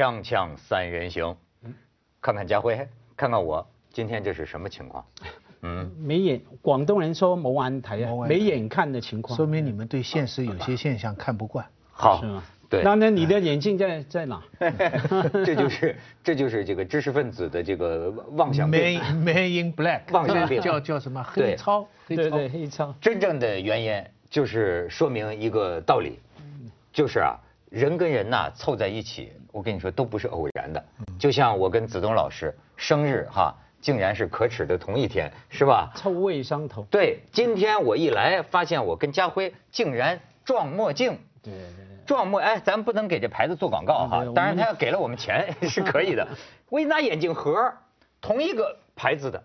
[0.00, 1.36] 锵锵三人行，
[2.22, 5.04] 看看家辉，看看我，今天这是什么情况？
[5.60, 11.66] 嗯，没眼，广东人说冇眼睇啊，没眼看的情况，说明你们对现实有些现象看不惯。
[11.92, 12.42] 好，是吗？
[12.70, 14.42] 对，那那你的眼镜在在哪？
[15.44, 15.94] 这就是
[16.24, 21.86] 这就是这个知识分子的这个妄想病，Man in Black，妄想病叫叫什么黑超？
[22.06, 22.94] 黑超对对，黑超。
[23.02, 26.18] 真正的原因就是说明一个道理，
[26.90, 27.36] 就是啊，
[27.70, 30.84] 人跟人呐凑在一起，我跟你说都不是偶然的。
[31.18, 35.92] 就像我跟子东老师生日哈，竟然是可耻的同一天，是吧？
[35.96, 36.82] 臭味相投。
[36.90, 41.16] 对，今天我一来发现我跟家辉竟然撞墨镜。
[41.42, 41.86] 对对对。
[42.04, 46.26] 撞墨哎，咱不能给这牌子做广告哈当然他要给了我们钱 是可以的。
[46.68, 47.72] 我一拿眼镜盒，
[48.20, 49.40] 同一个牌子的，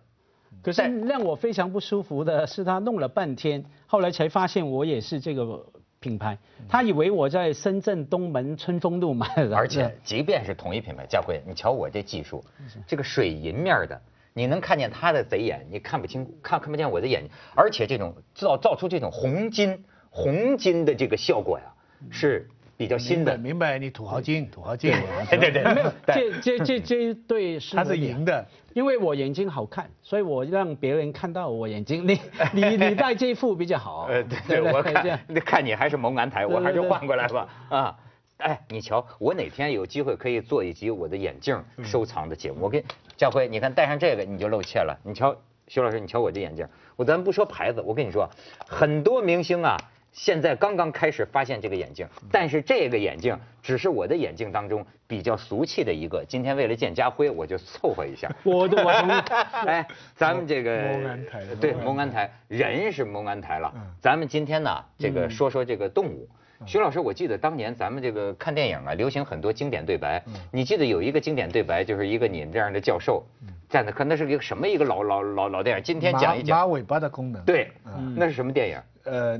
[0.63, 5.63] 可是让我非常不舒服的是，他弄了半天，后来才发现我也是这个
[6.05, 6.37] 品牌。
[6.69, 12.43] 他以为我在深圳东门春风路买的，而且即便是同一品牌，家辉，你瞧我这技术，
[12.85, 13.99] 这个水银面的，
[14.33, 21.65] 你能看见他的贼眼，你看不清，看看不见我的眼睛，而且这种造造出这种红金红金的这个效果呀，
[22.11, 22.47] 是
[22.77, 23.37] 比较新的。
[23.37, 23.77] 明白？
[23.79, 24.93] 你土豪金，土豪金。
[25.29, 32.07] 对对对，没有， 这这这这对是他是赢的，因为我眼睛好看，所以我让别人看到我眼睛。
[32.07, 32.19] 你
[32.53, 34.07] 你你戴这副比较好。
[34.09, 37.97] 呃，对对，我这样看 看你还是蒙安台，我还是换过来吧啊。
[38.37, 42.57] 哎，你瞧，我哪天有机会可以做一集我的眼镜收藏的节目。
[42.61, 42.83] 我跟
[43.15, 44.99] 家辉，你看戴上这个你就露怯了。
[45.03, 45.33] 你瞧，
[45.69, 48.29] 徐老师，你瞧我这眼镜，我咱不说牌子，我跟你说，
[48.67, 49.77] 很多明星啊，
[50.15, 56.23] 现在刚刚开始发现这个眼镜，但是这个眼镜只是我的眼镜当中比较俗气的一个。
[56.25, 58.33] 今天为了见家辉，我就凑合一下。
[58.43, 59.21] 我的我同意。
[59.67, 59.85] 哎，
[60.15, 63.73] 咱们这个蒙安台对蒙安台人是蒙安台了。
[63.99, 66.29] 咱们今天呢，这个说说这个动物。
[66.65, 70.23] 徐老师，我记得当年咱们这个看电影啊，流行很多经典对白。
[70.49, 73.21] 你记得有一个经典对白，就是一个你们这样的教授
[73.67, 75.83] 在那看，那是一个什么一个老老老老电影？
[75.83, 76.57] 今天讲一讲。
[76.57, 77.69] 马马尾巴的功能。，对，
[78.15, 78.79] 那是什么电影？
[79.03, 79.39] 呃，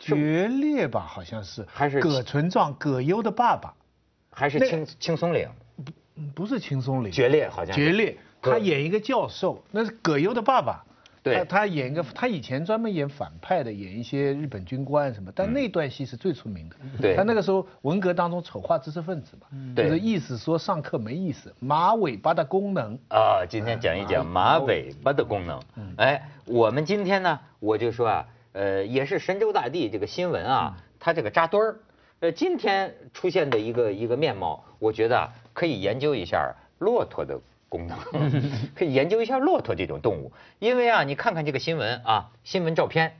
[0.00, 1.64] 决裂吧，好像是。
[1.70, 3.72] 还是葛存壮，葛优的爸爸，
[4.32, 5.48] 还是青青松岭？
[5.76, 5.92] 不
[6.34, 7.12] 不是青松岭。
[7.12, 7.84] 决裂好像是。
[7.84, 10.84] 决裂，他演一个教授，那是葛优的爸爸。
[11.22, 16.76] 对他他演一个，他以前专门演反派的，演一些日本军官什么，但那段戏是最出名的。
[16.80, 19.46] 嗯对他那个时候文革当中丑化知识分子嘛，
[19.76, 22.98] 对就是意思说上课没意思，马尾巴的功能。
[23.10, 25.60] 啊，今天讲一讲马尾巴的功能。
[25.98, 31.76] 哎，我们今天呢，我就说啊，呃，也是神州大地这个新闻啊，它这个扎堆儿，
[32.20, 37.98] 呃，今天出现的一个一个面貌，我觉得啊，可以研究一下骆驼的功能，
[38.74, 43.16] 可以研究一下骆驼这种动物，因为啊，你看看这个新闻啊，新闻照片。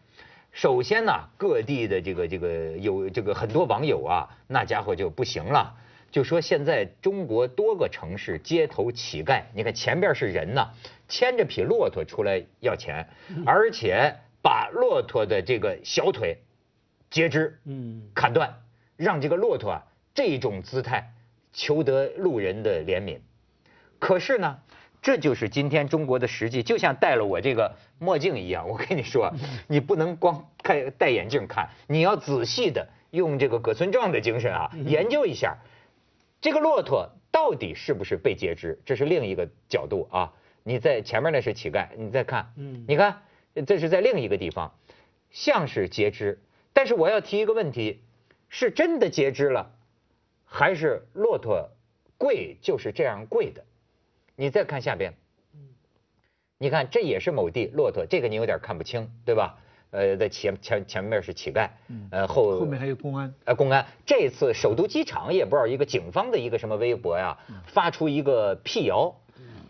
[0.53, 5.77] 首先呢，各地的这个这个有这个很多网友啊，那家伙就不行了，
[6.11, 10.71] 就说现在中国多个城市街头乞丐，你看前边是人呢，
[11.09, 13.09] 牵着匹骆驼出来要钱，
[13.47, 16.39] 而且把骆驼的这个小腿
[17.11, 18.61] 截肢，嗯，砍断，
[18.97, 21.13] 让这个骆驼啊这种姿态
[21.53, 23.19] 求得路人的怜悯。
[23.99, 24.59] 可是呢，
[25.03, 28.69] 这就是今天中国的实际，就像戴了我这个墨镜一样。
[28.69, 29.33] 我跟你说，
[29.69, 35.59] 你不能光看戴眼镜看，你要仔细的用这个葛存壮的精神啊，研究一下
[36.41, 40.33] 这个骆驼到底是不是被截肢，这是另一个角度啊。
[40.63, 43.23] 你在前面那是乞丐，你再看，嗯你看
[43.67, 44.75] 这是在另一个地方，
[45.31, 46.39] 像是截肢，
[46.73, 48.01] 但是我要提一个问题，
[48.49, 49.73] 是真的截肢了，
[50.45, 51.71] 还是骆驼
[52.19, 53.65] 跪就是这样跪的？
[54.37, 55.15] 你再看下边，
[56.59, 59.59] 你看这也是某地骆驼，这个你有点看不清，对吧？
[59.91, 61.69] 呃，在前前前面是乞丐，
[62.13, 63.35] 呃后后面还有公安。
[63.45, 67.37] 呃，公安这次首都机场也不知道一个警方的一个什么微博呀，
[67.67, 69.17] 发出一个辟谣，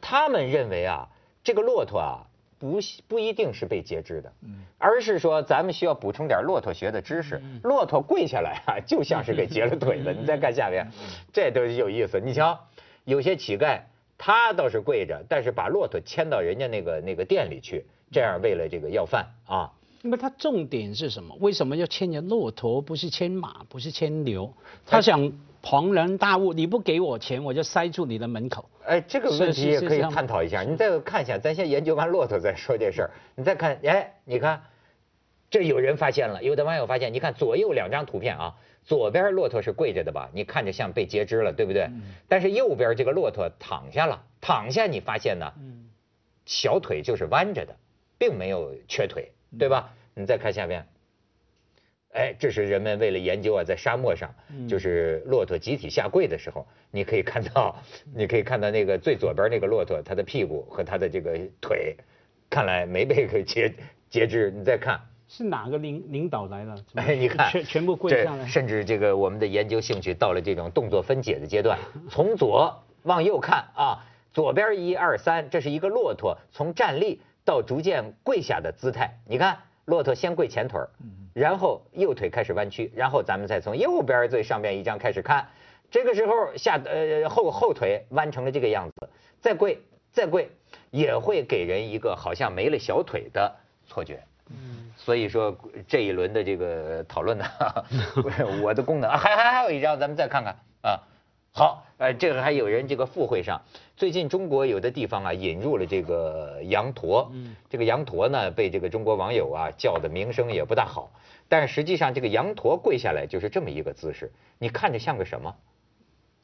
[0.03, 1.09] 他们认为啊，
[1.43, 2.27] 这个骆驼啊
[2.61, 2.79] 不
[3.09, 4.31] 不一定是被截肢的，
[4.77, 7.41] 而是说咱们需要补充点骆驼学的知识。
[7.63, 10.13] 骆驼跪下来啊，就像是给截了腿的。
[10.21, 10.87] 你再看下边，
[11.33, 12.21] 这都有意思。
[12.21, 12.57] 你瞧，
[13.05, 13.81] 有些乞丐
[14.19, 19.73] 他倒是跪着，但是把骆驼牵到人家那个那个店里去，这样为了这个要饭啊。
[20.03, 21.35] 那么他重点是什么？
[21.41, 24.53] 为什么要牵着骆驼，不是牵马，不是牵牛？
[24.85, 28.69] 他想庞然大物，你不给我钱，我就塞住你的门口。
[28.87, 30.63] 哎，这个问题也可以探讨一下。
[30.63, 33.11] 你再看一下，咱先研究完骆驼再说这事儿。
[33.35, 34.63] 你再看，哎，你看，
[35.51, 38.55] 这有人发现了，有的网友发现，你看左右两张图片啊，
[38.85, 40.31] 左边骆驼是跪着的吧？
[40.33, 41.89] 你看着像被截肢了，对不对？
[42.27, 45.53] 但是右边这个骆驼躺下了，躺下你发现呢，
[46.47, 47.77] 小腿就是弯着的，
[48.19, 49.93] 并没有瘸腿，对吧？
[50.15, 50.85] 你再看下边，
[52.13, 54.29] 哎，这是人们为了研究啊，在沙漠上，
[54.69, 57.77] 就是骆驼集体下跪的时候，你可以看到，
[58.13, 61.97] 你可以看到那个最左边那个骆驼，它的屁股和它的这个腿，
[62.51, 63.73] 看来没被给截
[64.09, 64.51] 截肢。
[64.51, 66.77] 你再看，是哪个领领导来了？
[66.97, 71.79] 哎，你看，全全部跪下来，甚至这个我们的研究兴趣到了这种动作分解的阶段，
[72.11, 74.03] 从左往右看啊，
[74.33, 79.57] 左边一二三，这是一个骆驼从站立到逐渐跪下的姿态，你看。
[79.87, 80.89] 骆驼先跪前腿儿，
[81.33, 85.47] 然后右腿开始弯曲，然后咱们再从右边最上边一张开始看，
[85.91, 89.09] 这个时候下呃后后腿弯成了这个样子，
[89.41, 89.81] 再跪
[90.13, 90.51] 再跪，
[90.91, 93.57] 也会给人一个好像没了小腿的
[93.87, 94.23] 错觉。
[94.49, 95.57] 嗯，所以说
[95.87, 97.45] 这一轮的这个讨论呢，
[98.63, 101.01] 我的功能还还还有一张，咱们再看看啊。
[101.53, 103.61] 好，呃，这个还有人这个附会上。
[103.97, 111.11] 最近中国有的地方啊引入了这个羊驼，嗯，这个羊驼呢被这个中国网友啊叫的名声也不大好。
[111.49, 115.57] 但是实际上这个羊驼跪下来就是这么一个姿势，你看着像个什么？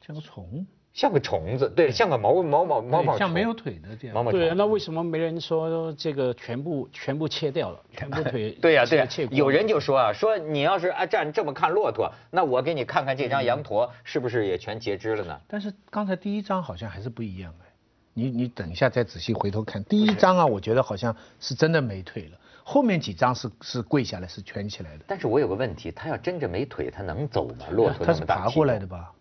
[0.01, 0.67] 像个虫。
[0.97, 4.15] 像个虫子，对，像个毛毛毛毛毛像没有腿的这样。
[4.15, 8.53] 毛毛对，那为什么没人说这个全部全部切掉了， 全部腿？
[8.53, 15.39] 对呀对呀，有人就说啊，说你要是啊站这么看骆驼，那我给你看看这张羊驼是不是也全截肢了呢？
[15.47, 17.69] 但是刚才第一张好像还是不一样哎，
[18.15, 25.05] 你你等一下再仔细回头看，第一张啊，我觉得好像是真的没腿了，后面几张是是跪下来是蜷起来的。
[25.07, 27.67] 但是我有个问题，他要真着没腿，他能走吗？
[27.71, 29.13] 骆驼他是爬过来的吧？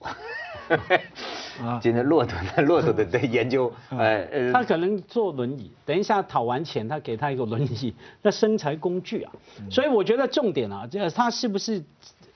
[1.60, 9.32] 啊，今天骆驼的骆驼的的研究，哎呃，他可能坐轮椅，等一下讨完钱，他给他一个轮椅，那身材工具啊，
[9.70, 11.82] 所以我觉得重点啊，这他是不是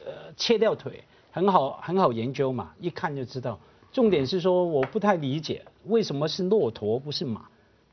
[0.05, 3.59] 呃切掉腿，很好很好研究嘛，一看就知道。
[3.91, 7.47] 重点是说，我不太理解为什么是骆驼不是马，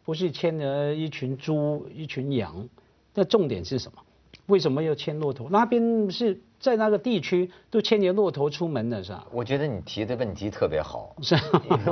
[0.03, 2.68] 不是牵着一群猪一群羊，
[3.13, 4.02] 那重点是什么？
[4.48, 5.48] 为什么要牵骆驼？
[5.50, 6.40] 那边是。
[6.63, 9.28] 在那个地区都牵着骆驼出门的是吧？
[9.34, 11.36] 我觉得你提的问题特别好，是，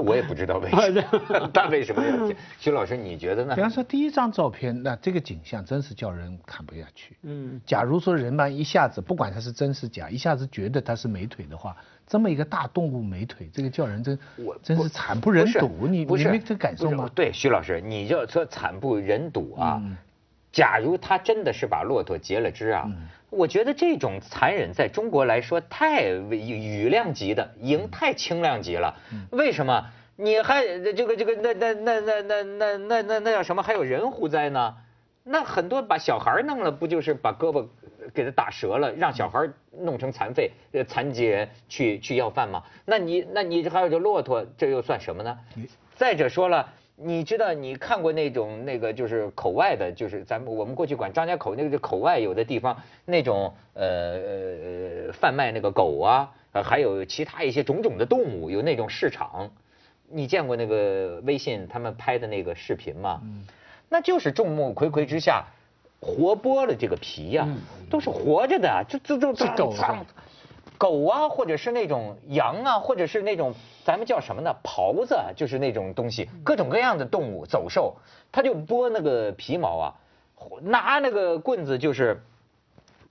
[0.01, 2.37] 我也不知道为什么， 但为什么要牵？
[2.57, 3.53] 徐老师，你觉得呢？
[3.53, 7.17] 比方说第一张照片，那这个景象真是叫人看不下去。
[7.23, 11.75] 嗯，假如说人们一下子不管它是真是假，一下子觉得它是美腿的话，
[12.07, 15.85] 这么一个大动物美腿，这个叫人真，我真是惨不忍睹。
[15.85, 17.11] 你你没这感受吗？
[17.13, 19.83] 对，徐老师，你就说惨不忍睹啊。
[20.51, 22.87] 假如他真的是把骆驼截了肢啊。
[23.29, 28.93] 我觉得这种残忍在中国来说太雨量级的，赢太轻量级了。
[29.31, 29.85] 为什么？
[30.17, 30.63] 你还
[30.93, 33.63] 这个这个那那那那那那那那那叫什么？
[33.63, 34.75] 还有人护灾呢？
[35.23, 37.65] 那很多把小孩弄了，不就是把胳膊
[38.13, 40.51] 给他打折了，让小孩弄成残废、
[40.87, 42.63] 残疾人去去要饭吗？
[42.85, 45.37] 那你那你还有这骆驼，这又算什么呢？
[45.95, 46.73] 再者说了。
[47.03, 53.87] 你知道你看过那种那个就是口外的，就是咱们我们过去管张家口那个口外有的地方那种呃
[55.07, 56.31] 呃贩卖那个狗啊，
[56.63, 59.49] 还有其他一些种种的动物，有那种市场。
[60.13, 63.21] 你见过那个微信他们拍的那个视频吗？
[63.89, 65.45] 那就是众目睽睽之下
[65.99, 67.47] 活剥了这个皮呀，
[67.89, 69.73] 都是活着的，这这这这狗。
[70.81, 73.53] 狗啊，或者是那种羊啊，或者是那种
[73.85, 74.51] 咱们叫什么呢？
[74.63, 77.93] 狍子，就是那种东西，各种各样的动物走兽，
[78.31, 79.93] 他就剥那个皮毛啊，
[80.59, 82.19] 拿那个棍子就是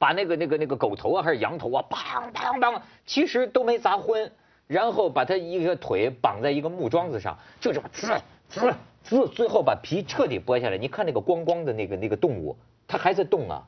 [0.01, 4.33] 把那个那个那个狗头啊，还是羊头啊，梆梆梆，其实都没砸昏，
[4.67, 8.75] 然后把它一个腿绑在一个木桩子上，就这么滋滋
[9.05, 10.77] 滋，最后把皮彻底剥下来。
[10.77, 12.57] 你看那个光光的那个那个动物，
[12.89, 13.63] 它还在动啊。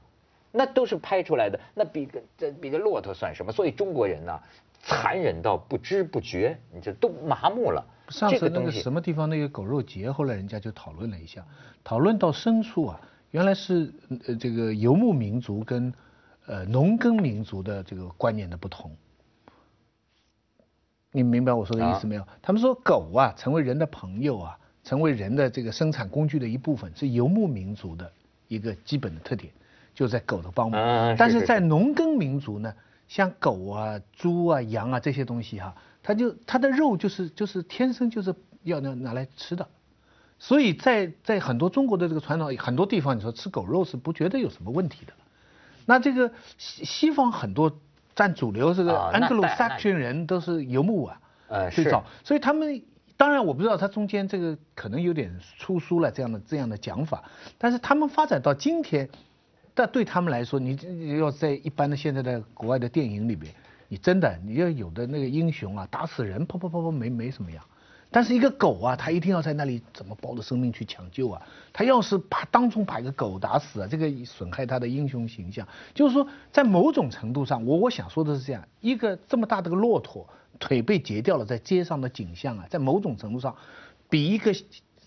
[0.52, 3.50] 那都是拍出来的，那比个这比个骆驼算什么？
[3.50, 4.38] 所以中国人呢，
[4.82, 7.84] 残忍到不知不觉，你这都麻木了。
[8.08, 11.44] 上次那个什么地方那个狗肉节，后来人家就讨论了一下，
[11.82, 13.90] 讨论到深处啊，原来是
[14.26, 15.92] 呃这个游牧民族跟
[16.46, 18.94] 呃农耕民族的这个观念的不同。
[21.12, 22.26] 你明白我说的意思没有？
[22.42, 28.12] 他们说狗啊，成为人的朋友啊，成为人的这个生产工具的一部分，是游牧民族的
[28.48, 29.50] 一个基本的特点。
[29.94, 32.72] 就在狗的帮忙，但是在农耕民族呢，
[33.08, 39.68] 像狗啊、猪啊、羊啊这些东西哈，它就它的肉就是就是天生就是要拿拿来吃的，
[40.38, 45.12] 所以在在很多中国的这个传统很多地方，你说吃狗肉是不觉得有什么问题的。
[45.84, 47.76] 那这个西西方很多
[48.14, 52.82] 占主流这个安格鲁萨克逊人都是游牧啊，呃最早，所以他们
[53.18, 57.24] 当然我不知道他中间这个可能有点出书了这样的这样的讲法，
[57.58, 59.10] 但是他们发展到今天。
[59.74, 60.76] 但对他们来说，你
[61.18, 63.52] 要在一般的现在的国外的电影里边，
[63.88, 67.62] 你真的你要有的那个英雄啊，打死人，砰砰砰砰，没没什么样。
[68.14, 71.40] 但是一个狗啊，它一定要在那里怎么抱着生命去抢救啊？
[71.72, 75.66] 它要是把当众把一个狗打死啊，这个损害它的英雄形象。
[75.94, 80.28] 就是说，在某种程度上，我我想说的是这样：一个这么大的个骆驼
[80.60, 83.56] 腿被截掉了，在街上的景象啊，在某种程度上，
[84.10, 84.54] 比一个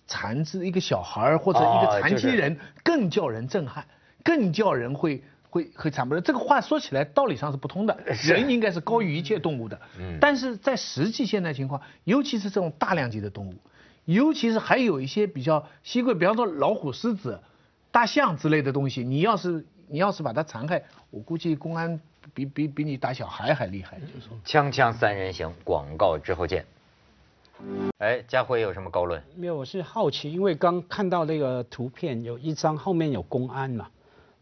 [0.07, 3.85] 残肢、一个小孩或者一个残疾人更叫人震撼，
[4.25, 5.23] 更叫人会。
[5.55, 6.27] 会会惨不忍睹。
[6.27, 9.79] 这个话说起来道理上是不通的，人应该是高于一切动物的。
[9.97, 13.53] 嗯，但是在实际现在情况，尤其是这种大量级的动物，
[14.03, 17.39] 尤其是还有一些比较稀贵，比方说老虎、狮子、
[17.89, 22.01] 大象之类的东西，你要是你要是把它残害，我估计公安
[22.33, 23.97] 比比比你打小孩还厉害。
[23.99, 26.65] 就是说，锵锵三人行，广告之后见。
[27.99, 29.23] 哎，家辉有什么高论？
[29.37, 33.87] 没有，我是好奇，因为刚看到那个图片，有一张后面有公安嘛。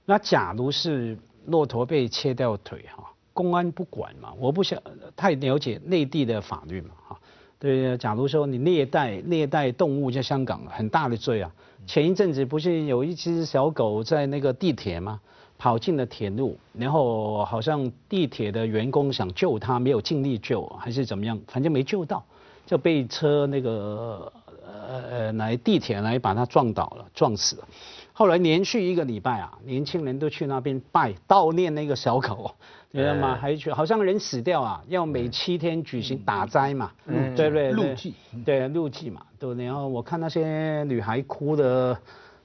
[0.06, 4.34] 那假如是骆驼被切掉腿哈，公安不管嘛？
[4.40, 4.82] 我不想
[5.16, 7.20] 太了解内地的法律嘛哈。
[7.60, 11.52] 对，假如说你虐待虐待动物，在香港很大的罪啊。
[11.88, 15.20] 前一阵子不是有一只小狗在那个地铁吗？
[15.58, 21.40] 跑进了铁路，然后好像地铁的员工想救它，没有尽力救，还是怎么样？
[21.48, 22.22] 反正没救到，
[22.66, 24.30] 就被车那个
[24.66, 27.68] 呃呃来地铁来把它撞倒了，撞死了。
[28.14, 32.52] 后来连续一个礼拜啊，年轻人都去那边拜悼念那个小狗，
[32.92, 33.36] 你知道吗？
[33.36, 37.72] 还去好像人死掉啊，要每七天举行打斋嘛，嗯，对不对？
[37.72, 38.14] 路祭，
[38.46, 39.54] 对，路祭嘛，对。
[39.66, 41.98] 然后我看那些女孩哭的，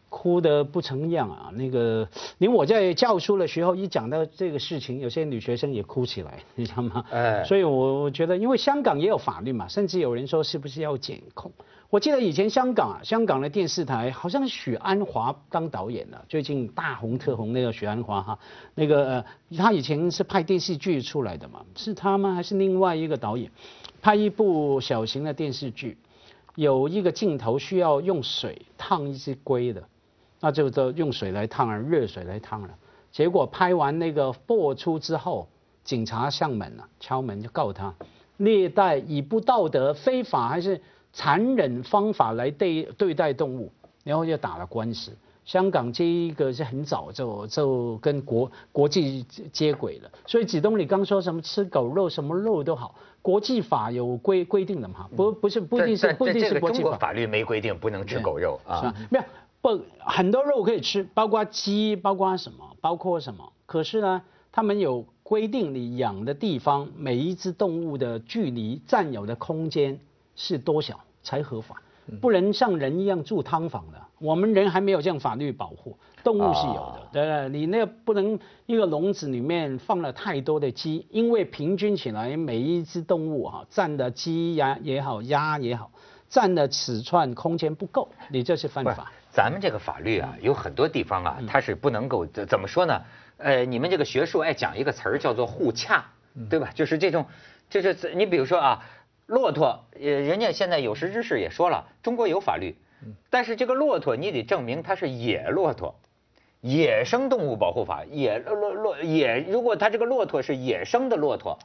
[0.09, 1.51] 哭的不成样啊。
[1.53, 2.09] 那个，
[2.39, 7.05] 连我在教书的时候，一讲到这个事情，有些女学生也哭起来， 你知道吗？
[7.11, 7.45] 哎。
[7.45, 11.53] 所以我我觉得，因为香港也有法律嘛，甚至有人说是不是要检控。
[11.91, 18.39] 我记得以前香港啊，香港的电视台好像许鞍华当导演的，最近大红特红那个许鞍华哈，
[18.75, 19.25] 那个呃
[19.57, 22.35] 他以前是拍电视剧出来的嘛，是他吗？
[22.35, 23.51] 还是另外一个导演
[24.03, 25.97] 拍一部小型的电视剧，
[26.57, 29.83] 有一个镜头需要用水烫一只龟的，
[30.41, 32.69] 那就都用水来烫了，热水来烫了，
[33.11, 35.49] 结果拍完那个播出之后，
[35.85, 37.95] 警察上门了，敲门就告他
[38.37, 40.83] 虐待以不道德、非法还是？
[41.13, 43.73] 残忍方法来对对待动物，
[44.05, 45.17] 然后就打了官司。
[45.45, 55.09] 香港这一个是很早就就跟国国际接轨了，所以子东你刚说什么吃狗肉什么肉都好，国际法有规规定的嘛？
[55.17, 56.99] 不不是不一定是不一定是国际法。
[56.99, 58.95] 法律没规定不能吃狗肉啊？
[59.09, 59.25] 没有
[59.63, 63.51] 不很多肉可以吃，包括鸡，包括什么，包括什么？
[63.65, 64.21] 可是呢，
[64.53, 69.99] 他们有规定你养的地方每一只动物的距离占有的空间。
[70.39, 71.83] 是多小才合法？
[72.23, 73.99] 不能像人一样住汤房的。
[74.19, 77.49] 我们人还没有这样法律保护，动物是有的，对？
[77.51, 85.91] 你那个不能一个笼子里面放了太多的鸡，因为平均起来每一只动物哈占的鸡鸭也好，鸭也好，
[86.31, 89.13] 占的尺寸空间不够，你这是犯法。
[89.31, 93.03] 咱们这个法律啊，有很多地方啊，它是不能够怎么说呢？
[93.37, 96.03] 呃，你们这个学术爱讲一个词儿叫做互洽，
[96.49, 96.71] 对吧？
[96.75, 97.27] 就是这种，
[97.69, 98.83] 就是你比如说啊。
[99.29, 102.75] 骆驼，呃，人家现在有识之士也说了，中国有法律，
[103.29, 105.95] 但是这个骆驼你得证明它是野骆驼，
[106.63, 111.59] 野生动物保护法，野骆骆野，如果它这个骆驼是野生的骆驼，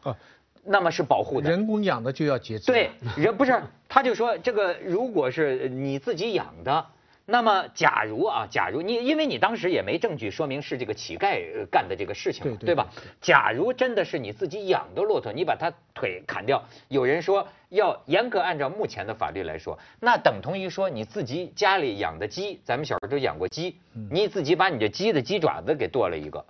[0.66, 1.50] 那么是保护的。
[1.50, 2.66] 人工养的就要节制。
[2.70, 6.86] 对，人不是，他就说这个如果是你自己养的。
[7.26, 12.90] 那么，假如啊，假如你因为你当时也没证据说明是这个乞丐干的这个事情，对吧？
[13.22, 23.78] 假如真的是你自己养的骆驼，你把它腿砍掉，有人说要严格按照目前的法律来说，那等同于说你自己家里养的鸡，咱们小时候都养过鸡，
[24.12, 26.46] 你自己把你这鸡的鸡爪子给剁了一个，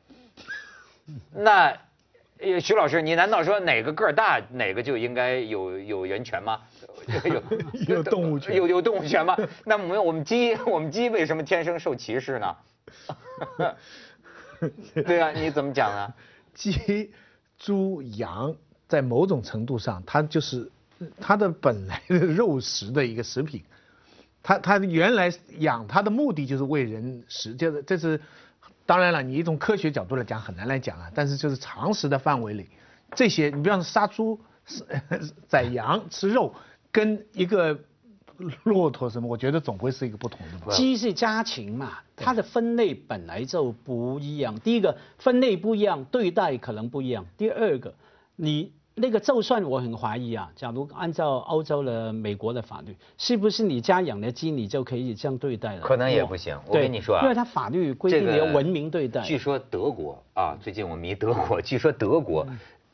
[1.32, 1.78] 那，
[2.60, 6.62] 徐老师，你难道说哪个个儿大哪个就应该有有人权吗？
[7.88, 9.38] 有 有动物权，有有动物权吗？
[9.66, 12.56] 那我们我们鸡，我们鸡为什么天生受歧视呢？
[14.94, 16.14] 对啊，你怎么讲啊？
[16.54, 17.12] 鸡、
[17.58, 18.56] 猪、羊
[18.88, 20.72] 在某种程度上，它就是
[21.20, 23.64] 它的本来的肉食的一个食品。
[24.42, 28.22] 它它原来养它的目的就是为人食，就是这是
[28.86, 31.12] 当然了，你一种科学角度来讲很难来讲啊。
[31.16, 32.70] 但是就是常识的范围里，
[33.16, 34.40] 这些你比方说杀猪、
[35.48, 36.54] 宰羊吃肉。
[36.94, 37.78] 跟一个
[38.64, 40.74] 骆驼什么，我觉得总会是一个不同的。
[40.74, 44.58] 鸡是家禽嘛，它的分类本来就不一样。
[44.60, 47.26] 第一个分类不一样，对待可能不一样。
[47.36, 47.94] 第二个，
[48.36, 55.82] 你那个就算我很怀疑啊，假如按照欧洲的、美国的法律，是不是你家养的鸡你就可以这样对待了？
[55.82, 56.56] 可能也不行。
[56.68, 59.22] 我跟你说啊，因为它法律规定要文明对待。
[59.24, 62.46] 据说德国啊，最近我迷德国，据说德国。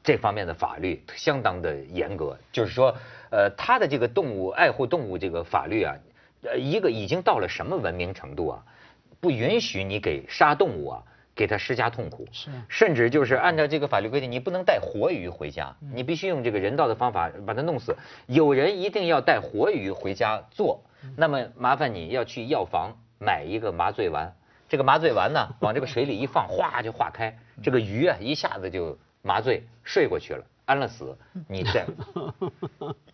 [0.09, 2.95] 这方面的法律相当的严格，就是说，
[3.29, 5.93] 呃，他的这个动物爱护动物这个法律啊，
[6.41, 8.65] 呃，一个已经到了什么文明程度啊？
[9.19, 11.03] 不允许你给杀动物啊，
[11.35, 17.95] 给它施加痛苦，是，甚至就是按照这个法律规定，你不能带活鱼回家，你必须用这个人道的方法把它弄死。
[18.25, 20.83] 有人一定要带活鱼回家做，
[21.15, 24.33] 那么麻烦你要去药房买一个麻醉丸，
[24.67, 28.97] 这个麻醉丸呢，往这个水里一放，哗就化开，这个鱼啊一下子就
[29.29, 30.43] 麻醉睡过去了。
[30.65, 31.15] 安了死，
[31.47, 31.85] 你再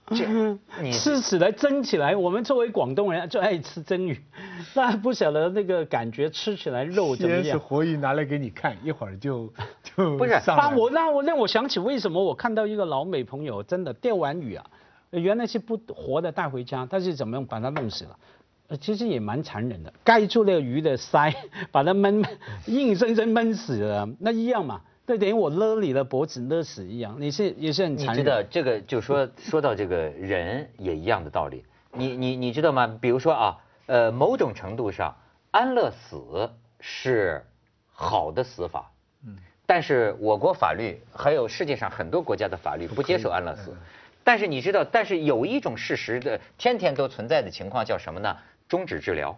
[0.07, 0.25] 这
[0.83, 4.21] 你吃起来蒸起来，我们作为广东人就爱吃蒸鱼，
[4.75, 7.43] 那不晓得那个感觉吃起来肉怎么样？
[7.51, 9.47] 是活鱼拿来给你看，一会儿就
[9.83, 10.31] 就 不是。
[10.47, 14.65] 那我那我让我想起为什么我看到一个老美朋友真的钓完鱼啊，
[15.11, 18.19] 原来是不活的带回家，但是怎么样把它弄死了？
[18.67, 21.33] 呃，其实也蛮残忍的，盖住那个鱼的鳃，
[21.71, 22.21] 把它闷
[22.65, 24.81] 硬生生闷死了，那一样嘛。
[25.05, 28.15] 对，等于我勒你的脖子勒死一样，你是也是很残忍。
[28.15, 31.63] 你知道这个，就说说到这个人也一样的道理。
[31.91, 32.97] 你你你知道吗？
[32.99, 35.15] 比如说啊，呃，某种程度上，
[35.51, 37.45] 安乐死是
[37.91, 38.91] 好的死法。
[39.27, 39.37] 嗯。
[39.67, 43.77] 但是我国法律还有世界上很多国家的法律不接受安乐死。
[44.23, 48.35] 但是你知道，但是有一种事实的天天都存在的情况叫什么呢？
[48.67, 49.37] 终止治疗，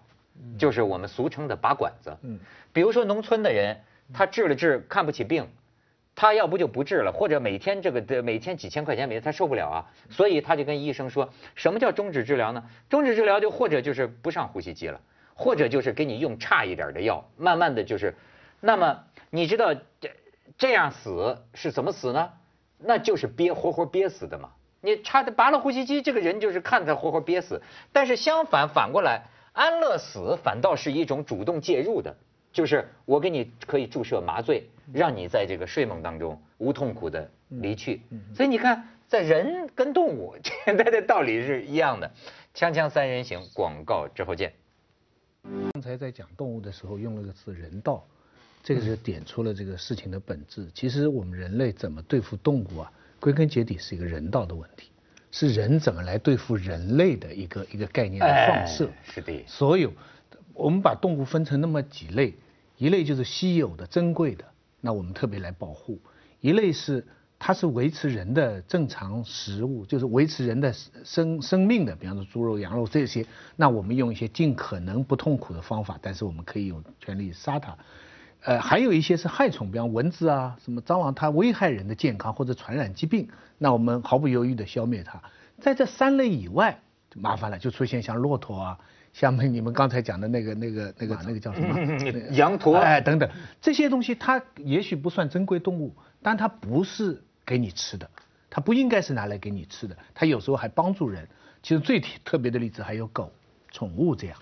[0.58, 2.16] 就是我们俗称的拔管子。
[2.22, 2.40] 嗯。
[2.72, 3.78] 比如说农村的人。
[4.14, 5.48] 他治了治看不起病，
[6.16, 12.64] 他要不就不治了，或者每天这个的每天几千块钱，每天他受不了啊，所以他就跟医生说，什么叫终止治疗呢？
[12.90, 15.00] 终止治疗就或者就是不上呼吸机了，
[15.36, 18.16] 或者就是给你用差一点的药，慢慢的就是，
[18.60, 20.10] 那么你知道这
[20.58, 22.32] 这样死是怎么死呢？
[22.80, 24.52] 那就是憋活活憋死的嘛。
[24.82, 27.62] 你差的拔了呼吸机，这个人就是看他活活憋死。
[27.92, 32.16] 但是相反反过来，安乐死反倒是一种主动介入的。
[32.58, 38.02] 就是我给你可以注射麻醉，让你在这个睡梦当中无痛苦的离去。
[38.34, 40.36] 所以你看，在人跟动物
[40.66, 42.12] 现在的道理是一样的。
[42.56, 44.52] 锵锵三人行，广告之后见。
[45.74, 48.04] 刚才在讲动物的时候用了个词“人道”，
[48.64, 50.68] 这个就点出了这个事情的本质。
[50.74, 54.90] 其实我们人类怎么对付动物啊，归根结底是一个人道的问题，
[55.30, 58.90] 是人怎么来对付人类的一个一个概念的放射。
[59.04, 59.44] 是的。
[59.46, 59.94] 所有
[60.56, 62.34] 我们把动物分成那么几类。
[62.78, 64.46] 一类就是稀有的、珍贵的，
[64.82, 65.98] 那我们特别来保护；
[66.42, 67.06] 一类是
[67.40, 77.78] 它是维持人的正常食物，就是维持人的生生命的，比方说猪肉、羊肉这些，那我们用一些尽可能不痛苦的方法，但是我们可以有权利杀它。
[78.44, 85.22] 呃，还有一些是害虫，比方蚊子啊、什么蟑螂，它危害人的健康或者传染疾病，那我们毫不犹豫地消灭它。
[85.60, 86.80] 在这三类以外，
[87.16, 88.80] 麻烦了，就出现像骆驼啊。
[89.14, 91.78] 像你们刚才讲的那个、那个、那个、那个叫什么？
[92.36, 93.30] 羊驼哎，等等，
[93.62, 98.10] 这些东西它也许不算珍贵动物，但它不是给你吃的，
[98.50, 101.28] 它不应该是拿来给你吃的，它有时候还帮助人。
[101.64, 103.32] 其实最特别的例子还有狗、
[103.72, 104.38] 宠物这样。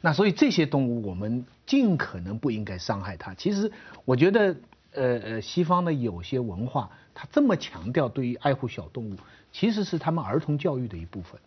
[0.00, 3.34] 那所以这些动物我们尽可能不应该伤害它。
[3.34, 3.72] 其实
[4.04, 4.54] 我觉得，
[4.92, 9.16] 呃呃，西方的有些文化，它这么强调对于爱护小动物，
[9.50, 11.40] 其实是他们儿童教育的一部分。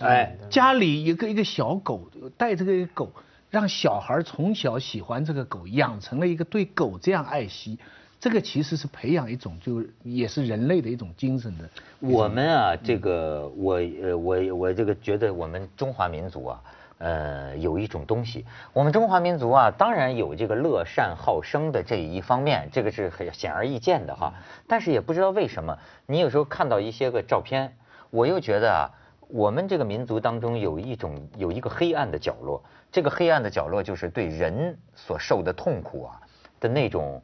[0.00, 3.12] 哎，家里一个一个小狗，带这个狗，
[3.50, 7.78] 让小孩从小喜欢这个狗，养成了一个对狗这样爱惜，
[8.18, 11.68] 这个其实是培养一种，就也是人类的一种精神的。
[11.98, 16.62] 我们啊，这个我呃我我这个觉得我们中华民族啊，
[16.96, 24.32] 呃有一种东西，我们中华民族啊，当然有这个乐善好生的这一方面，这个是很显而易见的哈。
[24.66, 27.76] 但是也不知道为什么，你有时候看到一些个照片，
[28.08, 28.96] 我又觉得啊。
[29.32, 36.20] 我们这个民族当中有一种有一个黑暗的角落，这个黑暗的角落就是对人所受的痛苦啊
[36.58, 37.22] 的那种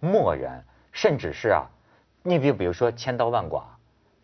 [0.00, 1.66] 漠然，甚至是啊，
[2.22, 3.62] 你比比如说千刀万剐，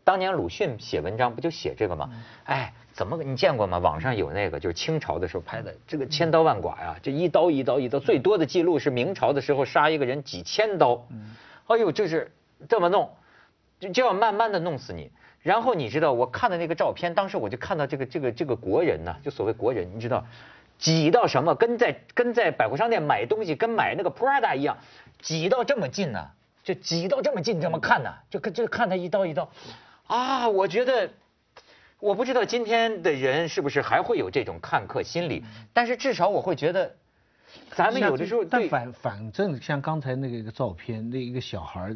[0.05, 2.11] 当年鲁迅写文章不就写这个吗？
[2.45, 3.79] 哎，怎么你见过吗？
[3.79, 11.05] 网上有那个就是清朝的时候拍的这个千刀万剐呀，这一刀一刀一刀，最多的记录是明朝的时候杀一个人几千刀，
[11.67, 12.31] 哎呦，就是
[12.69, 13.11] 这么弄，
[13.85, 15.11] 就就要慢慢的弄死你。
[15.43, 20.25] 然后你知道我看的那个照片，当时我就看到这个这个这个国人呢，就所谓国人，你知道，
[20.79, 24.79] 挤到什么，跟在跟在百货商店买东西，跟买那个 Prada 一样，
[25.21, 26.31] 挤到这么近呢，
[26.63, 29.51] 就挤到这么近这么看呢，就跟就看他一刀一刀，
[30.07, 31.11] 啊，我觉得，
[32.01, 35.45] 我不知道今天的人是不是还会有这种看客心理，
[35.75, 36.95] 但是至少我会觉得，
[37.73, 41.95] 咱们有的时候，但反反正像刚才那个一个照片，那一个小孩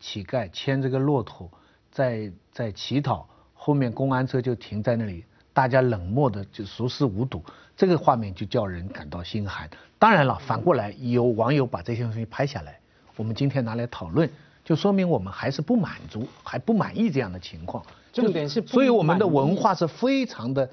[0.00, 1.50] 乞丐牵着个骆驼。
[1.90, 7.42] 在在乞讨，后面公安车就停在那里，大家冷漠的就熟视无睹，
[7.74, 9.70] 这个画面就叫人感到心寒。
[9.98, 12.78] 当然了，反过来有网友把这些东西拍下来，
[13.16, 14.28] 我们今天拿来讨论，
[14.62, 17.82] 就说明我们还是不满足，还不满意这样的情况。
[18.12, 20.68] 重点是，所以我们的文化是非常的，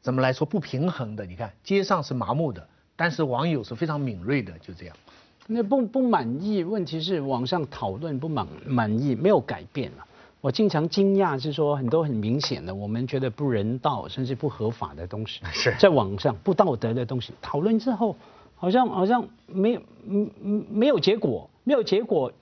[0.00, 1.24] 怎么来说不平衡的？
[1.24, 4.96] 你看，街上是麻木的，但是网友是非常敏锐的，就这样。
[5.46, 10.04] 那不不满意，问题是网上讨论不满满意，没有改变了。
[10.40, 18.16] 我经常惊讶是说很多很明显的，我们觉得不人道甚至不合法的东西， 是在网上不道德的东西讨论之后，
[18.56, 22.32] 好像好像没有嗯嗯没有结果，没有结果。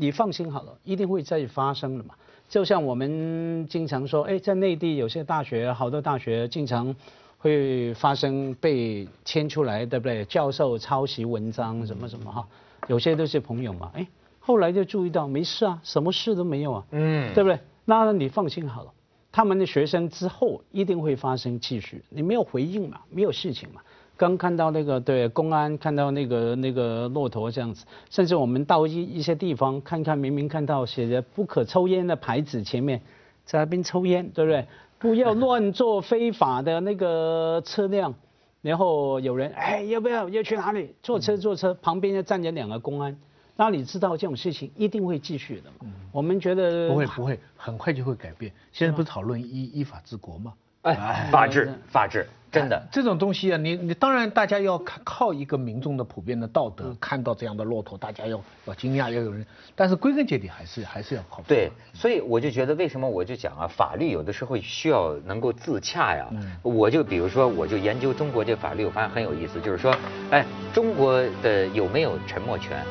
[0.00, 2.14] 你放心好了，一定会再发生的嘛。
[2.48, 6.94] 就像我们经常说，哎，在内地有些大学，好多大学经常
[7.38, 10.24] 会发生被牵出来，对不对？
[10.24, 12.46] 教授抄袭文章什么什么哈，
[12.88, 14.06] 有些都是朋友嘛，哎，
[14.40, 17.58] 后来就注意到没事啊，什么事都没有啊，嗯，对不对？
[17.84, 18.92] 那你放心好了，
[19.30, 23.80] 他们的学生之后一定会发生继续，你没有回应嘛，没有事情嘛。
[24.16, 33.00] 刚看到那个对公安看到那个那个骆驼这样子，甚至我们到一一些地方看看，明明看到写着不可抽烟的牌子前面，
[33.44, 34.66] 在那边抽烟，对不对？
[34.98, 38.14] 不要乱坐非法的那个车辆，
[38.62, 43.16] 然后有人哎要不要要去哪里坐车坐车，旁边就站着两个公安，
[43.56, 45.92] 那你知道这种事情一定会继续的嘛。
[46.10, 48.52] 我们觉得不会不会，很快就会改变。
[48.72, 50.52] 现在不是讨论依依法治国吗？
[50.82, 61.42] 哎，法治，法治，真的，这种东西啊，你你当然大家要靠靠一个民众的普遍的道德，看到这样的骆驼，大家要要惊讶，要有人，但是归根结底还是还是要靠。
[61.46, 66.26] 对，所以我就觉得为什么我就讲啊，法律有的时候需要能够自洽呀。
[66.62, 69.94] 我就比如说，我就研究中国这法律，我发现很有意思，就是说，
[70.30, 72.82] 哎，中国的有没有沉默权？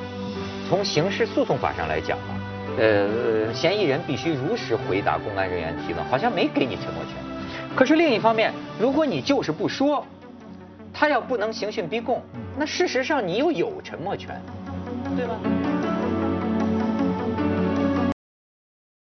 [0.69, 2.39] 从刑事诉讼法上来讲啊，
[2.77, 7.26] 呃，嫌疑人必须如实回答公安人员提问，好像没给你沉默权。
[7.77, 10.03] 可是另一方面，如果你就是不说，
[10.91, 12.19] 他要不能刑讯逼供，
[12.57, 14.41] 那事实上你又有沉默权，
[15.15, 15.76] 对吧？